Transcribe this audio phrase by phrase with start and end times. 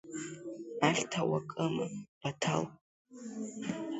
[0.87, 1.85] Ахьҭа уакыма,
[2.21, 2.63] Баҭал?